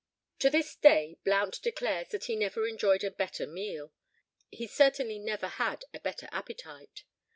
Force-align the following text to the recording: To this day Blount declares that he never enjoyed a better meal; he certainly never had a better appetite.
To 0.39 0.49
this 0.49 0.75
day 0.75 1.17
Blount 1.23 1.61
declares 1.61 2.07
that 2.07 2.23
he 2.23 2.35
never 2.35 2.65
enjoyed 2.65 3.03
a 3.03 3.11
better 3.11 3.45
meal; 3.45 3.93
he 4.49 4.65
certainly 4.65 5.19
never 5.19 5.47
had 5.47 5.85
a 5.93 5.99
better 5.99 6.27
appetite. 6.31 7.03